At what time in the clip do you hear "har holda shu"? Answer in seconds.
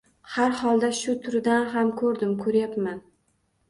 0.35-1.15